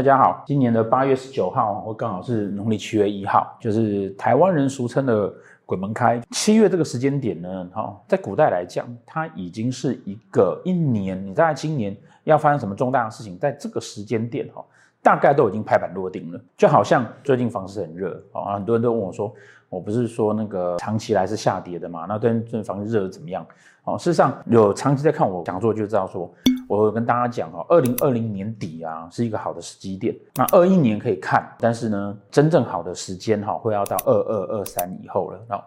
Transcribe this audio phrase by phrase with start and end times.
[0.00, 5.30] 大家好，今年的八月十九号，我刚好是农历七月一号，就是台湾人俗称的
[5.66, 6.18] 鬼门开。
[6.30, 14.64] 七月这个时间点呢，哈，在古代来讲，它已经是一个一年，你在今年要发生什么重大的事情，在这个时间点，哈，
[15.02, 16.40] 大概都已经拍板落定了。
[16.56, 19.32] 就好像最近房市很热，啊，很多人都问我说，
[19.68, 22.06] 我不是说那个长期来是下跌的嘛？
[22.08, 23.46] 那对这房子热的怎么样？
[23.84, 26.32] 哦，事实上有长期在看我讲座就知道说。
[26.68, 30.14] 我有跟大家讲哦，二零二零年底啊是一个好的时机点。
[30.36, 35.40] 那二一年可以看，但是呢，真正好的时间哈会要到二二二三以后了。
[35.48, 35.60] 那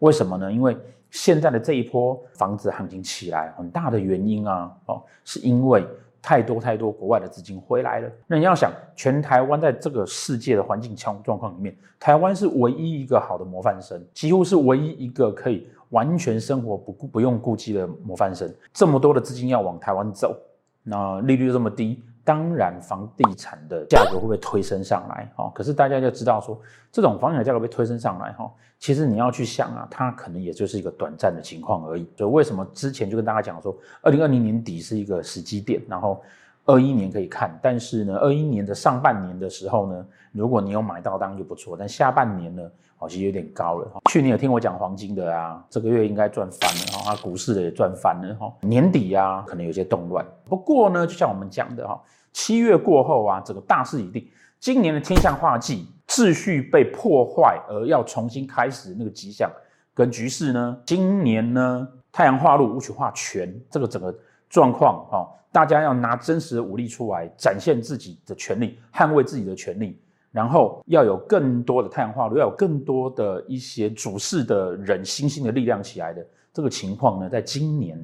[0.00, 0.52] 为什么呢？
[0.52, 0.76] 因为
[1.12, 5.86] 现在的这一波房子行情起来，很大的原因啊，哦，是因为
[6.20, 8.10] 太多太多国外的资金回来了。
[8.26, 18.52] 那你要想，全台湾在这个世界的环境强状况里面，台湾是唯一一个好的模范生，几乎是唯一一个可以完全生活不顾不用顾忌的模范生。
[18.72, 20.36] 这么多的资金要往台湾走。
[20.82, 25.50] 那利率这么低，当然房地产的价格会被推升上来，哈。
[25.54, 26.60] 可是大家就知道说，
[26.92, 32.06] 这种房地产价格被推升上来，哈，其实你要去想啊，它可能也就是一个短暂的情况而已。
[32.18, 36.22] 所以为什么之前就跟大家讲说，二零二零年底是一个时机点，然后
[36.68, 41.74] 二一年可以看，但是呢，二一年的上半年的时候呢，如果你有买到，当然就不错。
[41.76, 42.62] 但下半年呢？
[43.00, 43.88] 好像有点高了。
[44.10, 48.52] 去年有听我讲黄金的啊，这个月应该赚翻了哈，股市的也赚翻了哈。
[48.60, 50.26] 年底啊，可能有些动乱。
[50.46, 52.02] 不过呢，就像我们讲的哈，
[52.32, 54.28] 七月过后啊，整个大势已定。
[54.58, 59.48] 今年的天象化忌秩序被破坏而要重新开始那个迹象
[59.94, 64.12] 跟局势呢，今年呢，太阳化禄武曲化权，这个整个
[64.48, 70.00] 状况啊，大家要拿真实的武力出来展现自己的权利，捍卫自己的权利。
[70.30, 77.98] 然后要有更多的太阳化炉，要有更多的一些主事的人，新兴的力量起来的这个情况呢，在今年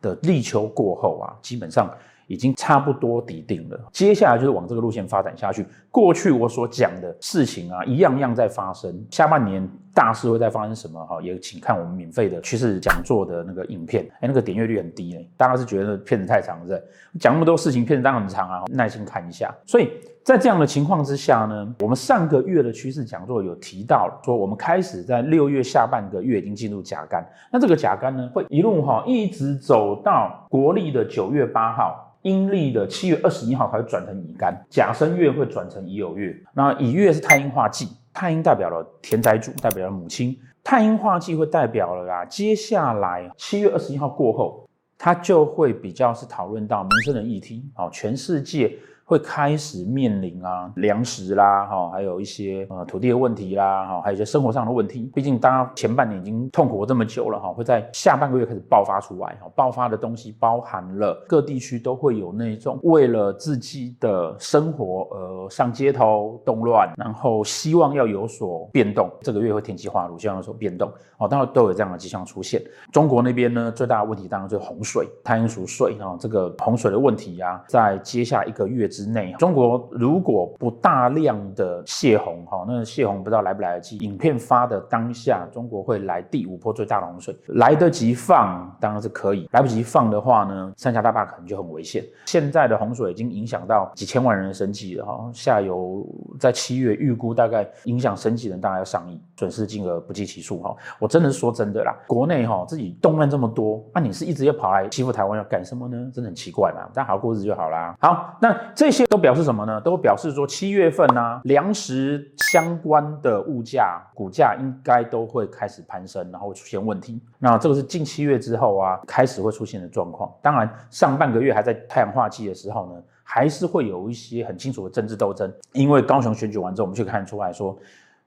[0.00, 1.90] 的立秋过后啊，基本上
[2.30, 3.88] 已经差不多底定了。
[3.92, 5.66] 接下来就是往这个路线发展下去。
[5.90, 9.04] 过去我所讲的事情啊，一样样在发生。
[9.10, 11.04] 下半年大事会在发生什么？
[11.04, 14.08] 哈，也请看我们免费的趋势讲座的那个影片。
[14.20, 17.18] 哎，那个点阅率很低哎，大家是觉得片子太长了，是不是？
[17.18, 19.52] 讲那么多事情，片子当然很长啊，耐心看一下。
[19.66, 19.90] 所以。
[20.30, 36.32] 在这样的情况之下呢，我们上个月的趋势讲座有提到，说我们开始在六月下半个月已经进入甲干，那这个甲干呢，会一路哈一直走到国历的九月八号，阴历的七月二十一号才会转成乙干，甲申月会转成乙酉月。
[36.54, 48.78] 那乙月是太阴化忌，太阴代表了田宅主，代表了母亲，太阴化忌会代表了啦，接下来七月二十一号过后，它就会比较是讨论到民生的议题，好，全世界。
[49.10, 55.10] 会开始面临啊粮食啦，哈，还有一些呃土地的问题啦，哈，还有一些生活上的问题。
[55.12, 69.10] 毕竟大家前半年已经痛苦过这么久了，哈，会在下半个月开始爆发出来，哈，爆发的东西包含了各地区都会有那种为了自己的生活而上街头动乱，然后希望要有所变动。
[69.22, 70.88] 这个月会天气化禄，希望有所变动，
[71.18, 72.62] 哦，当然都有这样的迹象出现。
[72.92, 83.96] 中国那边呢，最大的问题当然就是洪水，太阴属水，哈，这个洪水的问题呀，在接下一个月之之内，中国如果不大量的泄洪，哈，那泄洪不知道来不来得及。
[83.98, 92.04] 影片发的当下，中国会来第五波最大的洪水，来得及放当然是可以，来不及放的话呢，三峡大坝可能就很危险。
[92.26, 96.06] 现在的洪水已经影响到几千万人的生计了，哈，下游
[96.38, 100.76] 在七月预估大概影响生计人大概要上亿，损失金额不计其数，哈。
[100.98, 106.10] 我真的是说真的啦，国内哈自己动乱这么多，那你是一直要跑来欺负台湾要干什么呢？
[106.12, 107.96] 真的很奇怪嘛，大家好好过日子就好啦。
[108.00, 108.90] 好，那这。
[108.90, 109.80] 些都表示什么呢？
[109.80, 117.22] 都表示说七月份呢、啊，粮食相关的物价、股价应该都会开始攀升，然后出现问题。
[117.38, 120.28] 那这个是近七月之后啊，开始会出现的状况。
[120.42, 125.52] 当然，上半个月还在太阳化季的时候呢，还是会有一些很清楚的政治斗争。
[125.72, 127.78] 因为高雄选举完之后，我们就看出来说，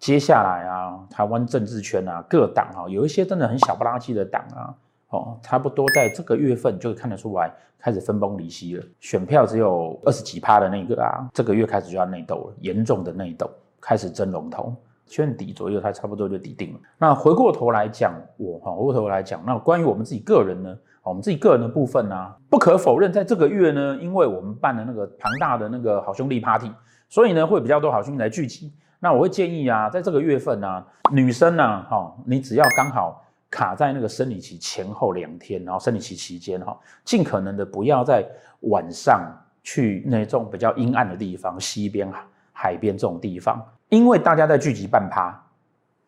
[0.00, 4.74] 接下来啊，台湾政治圈啊，各党啊，有一些真的很小不拉几的党啊。
[5.10, 8.84] 哦，差不多在这个月份就看得出来，开始分崩离析了。
[9.00, 13.50] 选票只有二十几趴的那个啊，这个月开始就要内斗了，严重的内斗，
[13.80, 14.74] 开始争龙头。
[15.06, 16.80] 七月底左右，它差不多就底定了。
[16.98, 26.70] 那回过头来讲，我哈，回过头来讲，那关于我们自己个人呢，我们自己个人的部分呢、啊，不可否认，在这个月呢，因为我们办了那个庞大的那个好兄弟 party，
[27.08, 28.74] 所以呢，会比较多好兄弟来聚集。
[29.00, 33.24] 那我会建议啊，在这个月份呢、啊，女生呢、啊，哈，你只要刚好。
[33.50, 38.26] 卡在那个生理期前后两天，然后生理期期间哈，尽可能的不要在
[38.60, 39.20] 晚上
[39.62, 42.10] 去那种比较阴暗的地方，西边、
[42.52, 45.34] 海边这种地方，因为大家在聚集办趴，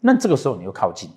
[0.01, 1.11] 那这个时候你又靠近，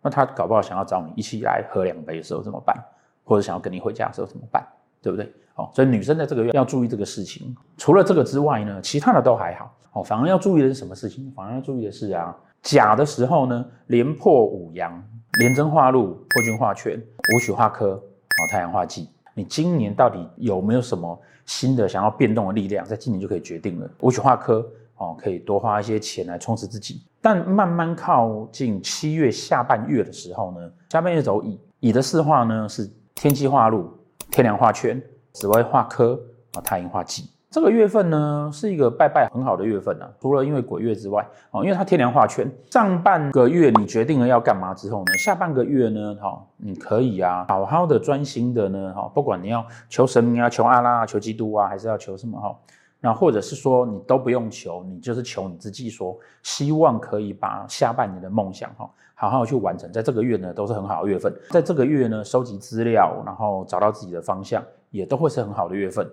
[0.00, 2.76] 那他搞不好想要找你一起来喝两杯的时候怎么办？
[3.24, 4.66] 或者想要跟你回家的时候怎么办？
[5.00, 5.32] 对不对？
[5.54, 7.54] 哦，所以女生在这个月要注意这个事情。
[7.76, 9.74] 除了这个之外呢，其他的都还好。
[9.92, 11.30] 哦，反而要注意的是什么事情？
[11.36, 15.04] 反而要注意的是啊，甲的时候呢，连破五阳，
[15.40, 17.02] 廉贞化禄，破军化权，
[17.34, 19.08] 武曲化科，哦，太阳化忌。
[19.34, 22.84] 你今年到底有没有什么新的想要变动的力量？
[22.84, 23.90] 在今年就可以决定了。
[24.00, 27.02] 武曲化科，哦，可以多花一些钱来充实自己。
[27.22, 33.90] 但慢慢靠近七月下半月的时候呢，下半月走乙，乙的四化呢是天机化禄，
[34.30, 35.02] 天梁化权。
[35.32, 36.20] 紫微化科
[36.52, 40.10] 啊，太阴化忌，这个月份呢是一个拜拜很好的月份啊。
[40.18, 52.56] 除了因为鬼月之外，哦，因为它天梁化圈，上半个月你决定了要干嘛之后呢，下半个月呢，哈，你可以啊，好好的专心的呢，哈，不管你要求神明啊，求阿拉啊，求基督啊，还是要求什么哈，
[52.98, 64.64] 那或者是说你都不用求，你就是求你自己说，希望可以把下半年的梦想哈，好好去完成，在这个月呢都是很好的月份，在这个月呢收集资料，然后找到自己的方向。
[64.92, 66.06] 也都会是很好的月份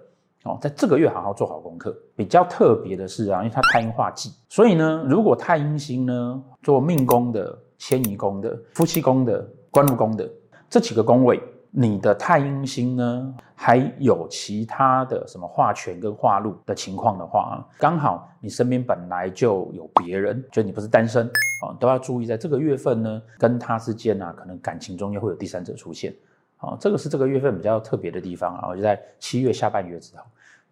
[0.44, 1.96] 哦，在这个月好好做好功课。
[2.16, 10.30] 比较特别的是啊，因为它太阴化忌，所以呢，如果太阴星呢做命宫的、迁移宫的、夫妻宫的、官禄宫的
[10.70, 11.42] 这几个宫位，
[11.72, 21.28] 你的太阴星呢还有其他的什么化权跟化禄的情况的话啊，刚好你身边本来就有别人，就你不是单身
[21.62, 26.14] 啊，都要注意在这个月份呢，跟他之间啊，可能感情中间会有第三者出现。
[26.62, 30.24] 好，这个是这个月份比较特别的地方啊，就在七月下半月之后，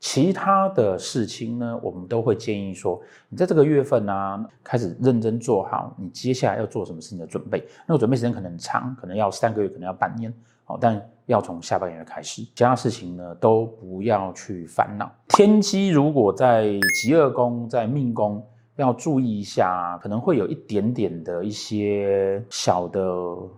[0.01, 7.65] 其他的事情呢，我们都会建议说，你在这个月份呢、啊，开始认真做好你接下来要做什么事情的准备。
[7.85, 10.33] 那个准备时间可能长，可能要三个月，可能要半年，
[10.65, 15.09] 好，但要从下半年开始，其他事情呢都不要去烦恼。
[15.29, 16.67] 天机如果在
[17.01, 18.45] 疾厄宫，在命宫。
[18.77, 23.01] 要注意一下，可能会有一点点的一些小的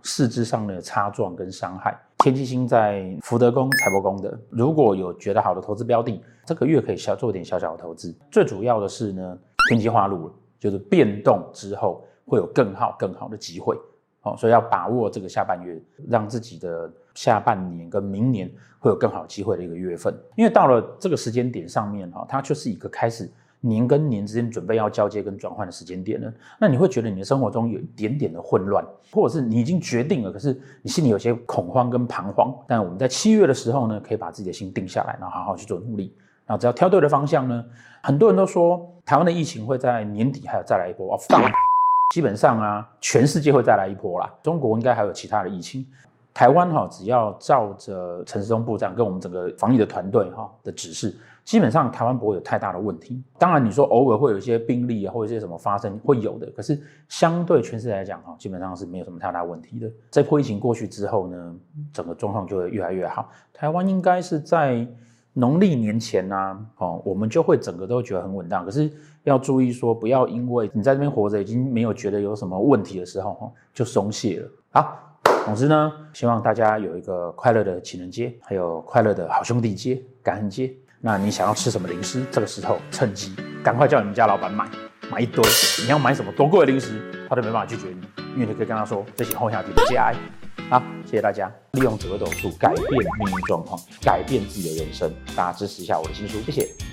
[0.04, 1.98] 四肢上的擦撞跟伤害。
[2.20, 8.16] 天机星在福德宫、财帛宫的，如果有觉得好的投资标的，这个月可以小做一点小小的投资。
[8.32, 9.38] 最主要的是呢，
[9.70, 13.78] 天机化禄，就是变动之后会有更好更好的机会。
[14.24, 18.50] 哦，所以要把握这个下半月，让自己的下半年跟明年
[18.80, 20.14] 会有更好机会的一个月份。
[20.36, 23.30] 因为到了这个时间点上面，哈，它就是一个开始。
[23.62, 32.54] 年跟年之间准备要交接跟转换的时间点呢，那你会觉得你的生活中有一点点的混乱，或者是你已经决定了，可是你心里有些恐慌跟彷徨。
[32.68, 36.14] 但我们在七月的时候呢，可以把自己的心定下来，然后好好去做努力。
[36.46, 37.64] 然后只要挑对的方向呢，
[38.02, 41.44] 很多人都说台湾的疫情会在年底还有再来一波，放
[42.12, 44.34] 基本上啊，全世界会再来一波啦。
[44.42, 45.86] 中国应该还有其他的疫情，
[46.34, 51.16] 台湾哈，只要照着陈时中部长跟我们整个防疫的团队哈的指示。
[51.46, 53.24] 基本上台湾不会有太大的问题。
[53.40, 56.46] 当然，你说偶尔会有一些病例啊，或者一些什么发生，会有的。
[56.56, 59.90] 可是相对全世界来讲，哈，基本上是没有什么太大问题的。
[60.12, 61.56] 这波疫情过去之后呢，
[61.92, 63.32] 整个状况就会越来越好。
[63.52, 64.88] 台湾应该是在
[65.34, 68.64] 农历年前呢，哦，我们就会整个都觉得很稳当。
[68.64, 68.92] 可是
[69.24, 74.48] 要注意说，不要因为你在这边活着已经没有觉得有什么问题的时候，哈，就松懈了。
[74.70, 75.00] 好，
[75.50, 80.72] 总之呢，希望大家有一个快乐的情人节，还有快乐的好兄弟节、感恩节。
[81.02, 82.24] 那你想要吃什么零食？
[82.30, 84.70] 这个时候趁机赶快叫你们家老板买，
[85.12, 85.44] 买一堆。
[85.82, 90.14] 你要买什么多贵的零食，他都没办法拒绝你，因为你可以跟他说这些后下的加。
[90.70, 95.12] 好，谢谢大家，利用紫微斗数改变命运状况，改变自己的人生。
[95.36, 96.89] 大家支持一下我的新书，谢谢。